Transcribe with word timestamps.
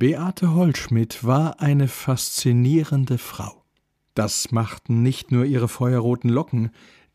Beate 0.00 0.54
Holschmidt 0.54 1.24
war 1.24 1.60
eine 1.60 1.86
faszinierende 1.86 3.18
Frau. 3.18 3.66
Das 4.14 4.50
machten 4.50 5.02
nicht 5.02 5.30
nur 5.30 5.44
ihre 5.44 5.68
feuerroten 5.68 6.30
Locken, 6.30 6.70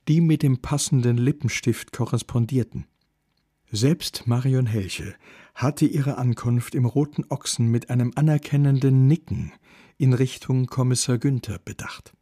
die 0.07 0.21
mit 0.21 0.43
dem 0.43 0.59
passenden 0.61 1.17
Lippenstift 1.17 1.93
korrespondierten. 1.93 2.85
Selbst 3.71 4.27
Marion 4.27 4.67
Helche 4.67 5.15
hatte 5.55 5.87
ihre 5.87 6.19
Ankunft 6.19 6.75
im 6.75 6.85
Roten 6.85 7.25
Ochsen 7.29 7.71
mit 7.71 7.89
einem 7.89 8.11
anerkennenden 8.13 9.07
Nicken 9.07 9.51
in 9.97 10.13
Richtung 10.13 10.67
Kommissar 10.67 11.17
Günther 11.17 11.57
bedacht. 11.57 12.13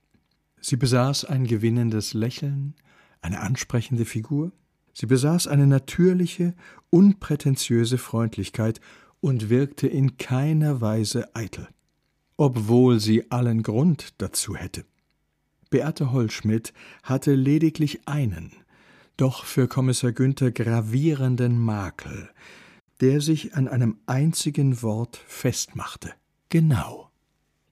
Sie 0.61 0.77
besaß 0.77 1.25
ein 1.25 1.45
gewinnendes 1.45 2.13
Lächeln, 2.13 2.75
eine 3.21 3.41
ansprechende 3.41 4.05
Figur, 4.05 4.53
sie 4.93 5.07
besaß 5.07 5.47
eine 5.47 5.67
natürliche, 5.67 6.55
unprätentiöse 6.89 7.97
Freundlichkeit 7.97 8.79
und 9.23 9.49
wirkte 9.49 9.87
in 9.87 10.17
keiner 10.17 10.81
Weise 10.81 11.33
eitel, 11.33 11.69
obwohl 12.35 12.99
sie 12.99 13.31
allen 13.31 13.63
Grund 13.63 14.15
dazu 14.17 14.57
hätte. 14.57 14.83
Beate 15.69 16.11
Holschmidt 16.11 16.73
hatte 17.03 17.33
lediglich 17.33 18.05
einen, 18.05 18.51
doch 19.15 19.45
für 19.45 19.69
Kommissar 19.69 20.11
Günther 20.11 20.51
gravierenden 20.51 21.57
Makel, 21.57 22.29
der 22.99 23.21
sich 23.21 23.55
an 23.55 23.69
einem 23.69 23.97
einzigen 24.07 24.81
Wort 24.81 25.21
festmachte. 25.25 26.13
Genau. 26.49 27.09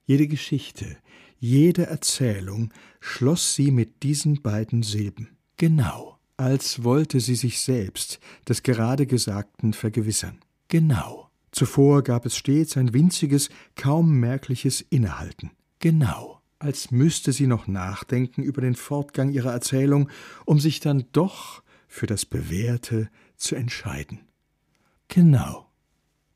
Jede 0.06 0.28
Geschichte, 0.28 0.96
jede 1.38 1.84
Erzählung 1.84 2.72
schloss 2.98 3.54
sie 3.54 3.70
mit 3.72 4.02
diesen 4.02 4.40
beiden 4.40 4.82
Silben. 4.82 5.36
Genau. 5.58 6.18
Als 6.38 6.82
wollte 6.82 7.20
sie 7.20 7.34
sich 7.34 7.60
selbst 7.60 8.20
des 8.48 8.62
gerade 8.62 9.06
Gesagten 9.06 9.74
vergewissern. 9.74 10.38
Genau. 10.68 11.28
Zuvor 11.52 12.02
gab 12.02 12.26
es 12.26 12.36
stets 12.36 12.76
ein 12.76 12.94
winziges, 12.94 13.50
kaum 13.76 14.18
merkliches 14.18 14.80
Innehalten. 14.80 15.50
Genau, 15.78 16.40
als 16.58 16.90
müsste 16.90 17.32
sie 17.32 17.46
noch 17.46 17.66
nachdenken 17.66 18.42
über 18.42 18.62
den 18.62 18.74
Fortgang 18.74 19.30
ihrer 19.30 19.52
Erzählung, 19.52 20.08
um 20.46 20.58
sich 20.58 20.80
dann 20.80 21.04
doch 21.12 21.62
für 21.86 22.06
das 22.06 22.24
Bewährte 22.24 23.10
zu 23.36 23.54
entscheiden. 23.54 24.20
Genau. 25.08 25.68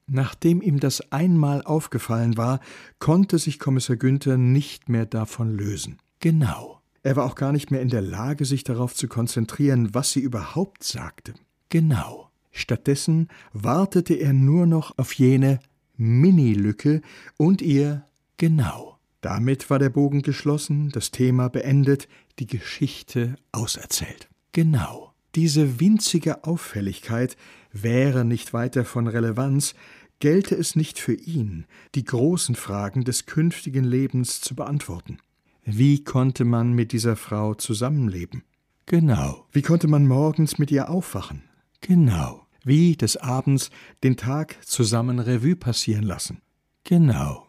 Nachdem 0.07 0.61
ihm 0.61 0.79
das 0.79 1.13
einmal 1.13 1.63
aufgefallen 1.63 2.37
war, 2.37 2.61
konnte 2.99 3.39
sich 3.39 3.59
Kommissar 3.59 3.97
Günther 3.97 4.37
nicht 4.37 4.89
mehr 4.89 5.07
davon 5.07 5.57
lösen. 5.57 5.99
Genau. 6.21 6.81
Er 7.03 7.17
war 7.17 7.25
auch 7.25 7.35
gar 7.35 7.53
nicht 7.53 7.71
mehr 7.71 7.81
in 7.81 7.89
der 7.89 8.03
Lage, 8.03 8.45
sich 8.45 8.65
darauf 8.65 8.95
zu 8.95 9.09
konzentrieren, 9.09 9.95
was 9.95 10.13
sie 10.13 10.21
überhaupt 10.21 10.85
sagte. 10.85 11.35
Genau. 11.71 12.31
Stattdessen 12.57 13.29
wartete 13.53 14.15
er 14.15 14.33
nur 14.33 14.67
noch 14.67 14.97
auf 14.97 15.13
jene 15.13 15.61
Mini-Lücke 15.99 17.03
und 17.37 17.61
ihr 17.61 18.07
genau. 18.39 18.99
Damit 19.21 19.69
war 19.69 19.79
der 19.79 19.91
Bogen 19.91 20.23
geschlossen, 20.23 20.89
das 20.91 21.11
Thema 21.11 21.49
beendet, 21.49 22.09
die 22.39 22.47
Geschichte 22.47 23.37
auserzählt. 23.53 24.29
Genau. 24.53 25.13
Diese 25.35 25.81
winzige 25.81 26.45
Auffälligkeit 26.45 27.37
wäre 27.73 28.25
nicht 28.25 28.55
weiter 28.55 28.87
von 28.87 29.07
Relevanz, 29.07 29.75
gelte 30.19 30.55
es 30.55 30.77
nicht 30.77 30.99
für 30.99 31.13
ihn, 31.13 31.67
die 31.95 32.05
großen 32.05 32.55
Fragen 32.55 33.05
des 33.05 33.27
künftigen 33.27 33.85
Lebens 33.85 34.41
zu 34.41 34.55
beantworten. 34.55 35.19
Wie 35.67 36.05
konnte 36.05 36.47
man 36.47 36.73
mit 36.73 36.93
dieser 36.93 37.17
Frau 37.17 37.53
zusammenleben? 37.53 38.45
Genau. 38.87 39.47
Wie 39.53 39.63
konnte 39.63 39.89
man 39.89 40.07
morgens 40.07 40.59
mit 40.59 40.71
ihr 40.71 40.89
aufwachen? 40.89 41.43
Genau 41.83 42.46
wie 42.67 42.97
des 42.97 43.17
Abends 43.17 43.71
den 44.03 44.17
Tag 44.17 44.59
zusammen 44.67 45.21
Revue 45.21 45.57
passieren 45.57 46.03
lassen. 46.03 46.43
Genau. 46.85 47.47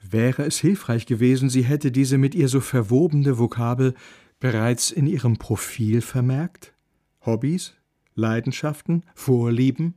Wäre 0.00 0.44
es 0.44 0.58
hilfreich 0.58 1.06
gewesen, 1.06 1.50
sie 1.50 1.64
hätte 1.64 1.92
diese 1.92 2.18
mit 2.18 2.34
ihr 2.34 2.48
so 2.48 2.60
verwobene 2.60 3.38
Vokabel 3.38 3.94
bereits 4.40 4.90
in 4.90 5.06
ihrem 5.06 5.38
Profil 5.38 6.00
vermerkt? 6.00 6.72
Hobbys, 7.26 7.74
Leidenschaften, 8.14 9.04
Vorlieben? 9.14 9.94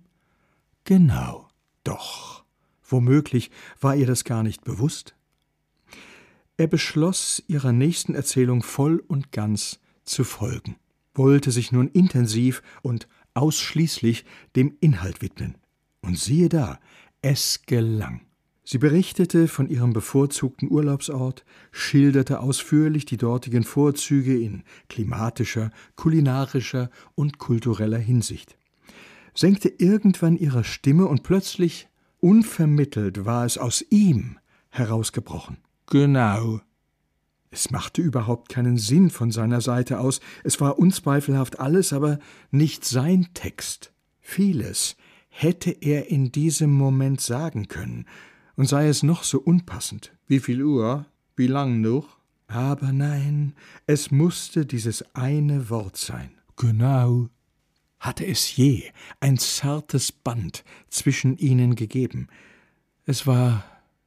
Genau. 0.84 1.48
Doch. 1.84 2.44
Womöglich 2.84 3.52
war 3.80 3.96
ihr 3.96 4.08
das 4.08 4.24
gar 4.24 4.44
nicht 4.44 4.64
bewusst. 4.64 5.16
Er 6.58 6.68
beschloss, 6.68 7.44
ihrer 7.48 7.74
nächsten 7.74 8.16
Erzählung 8.16 8.64
voll 8.64 9.04
und 9.08 9.32
ganz 9.32 9.80
zu 10.04 10.24
folgen, 10.24 10.78
wollte 11.14 11.52
sich 11.52 11.72
nun 11.72 11.90
intensiv 11.90 12.64
und 12.82 13.08
ausschließlich 13.36 14.26
dem 14.56 14.76
Inhalt 14.82 15.22
widmen. 15.22 15.56
Und 16.02 16.18
siehe 16.18 16.50
da, 16.50 16.80
es 17.22 17.62
gelang. 17.66 18.22
Sie 18.68 18.80
berichtete 18.80 19.48
von 19.48 19.70
ihrem 19.70 19.94
bevorzugten 19.94 20.72
Urlaubsort, 20.72 21.46
schilderte 21.72 22.40
ausführlich 22.40 23.06
die 23.06 23.18
dortigen 23.18 23.64
Vorzüge 23.64 24.40
in 24.40 24.64
klimatischer, 24.90 25.70
kulinarischer 25.96 26.90
und 27.14 27.38
kultureller 27.38 28.00
Hinsicht, 28.00 28.58
senkte 29.36 29.70
irgendwann 29.70 30.36
ihre 30.36 30.64
Stimme 30.64 31.06
und 31.06 31.22
plötzlich, 31.22 31.88
unvermittelt, 32.20 33.26
war 33.26 33.46
es 33.46 33.60
aus 33.60 33.86
ihm 33.92 34.40
herausgebrochen. 34.70 35.58
Genau, 35.86 36.62
es 37.56 37.72
machte 37.72 38.02
überhaupt 38.02 38.50
keinen 38.50 38.78
Sinn 38.78 39.10
von 39.10 39.32
seiner 39.32 39.62
Seite 39.62 40.02
aus, 40.02 40.20
es 40.44 40.60
war 40.60 40.78
unzweifelhaft 40.78 41.60
alles, 41.60 41.94
aber 41.94 42.20
nicht 42.52 42.84
sein 42.84 43.30
Text. 43.34 43.94
Vieles 44.20 44.98
hätte 45.30 45.72
er 45.72 46.10
in 46.10 46.34
diesem 46.34 46.74
Moment 46.74 47.22
sagen 47.22 47.70
können, 47.70 48.06
und 48.58 48.68
sei 48.68 48.88
es 48.88 49.04
noch 49.04 49.24
so 49.24 49.40
unpassend. 49.40 50.14
Wie 50.28 50.40
viel 50.40 50.64
Uhr? 50.64 51.06
Wie 51.36 51.48
lang 51.48 51.80
noch? 51.80 52.18
Aber 52.48 52.92
nein, 52.92 53.54
es 53.88 54.12
musste 54.12 54.66
dieses 54.66 55.04
eine 55.16 55.70
Wort 55.70 55.98
sein. 55.98 56.32
Genau. 56.58 57.30
Hatte 58.00 58.26
es 58.26 58.56
je 58.56 58.84
ein 59.20 59.38
zartes 59.38 60.12
Band 60.12 60.64
zwischen 60.90 61.38
ihnen 61.38 61.76
gegeben? 61.76 62.28
Es 63.06 63.26
war 63.26 63.64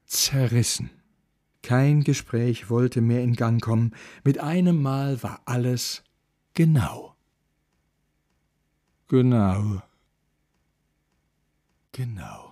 zerrissen. 0.06 0.90
Kein 1.68 2.02
Gespräch 2.02 2.70
wollte 2.70 3.02
mehr 3.02 3.22
in 3.22 3.34
Gang 3.36 3.60
kommen. 3.60 3.94
Mit 4.24 4.38
einem 4.38 4.80
Mal 4.80 5.22
war 5.22 5.42
alles 5.44 6.02
genau. 6.54 7.14
Genau. 9.08 9.82
Genau. 11.92 12.47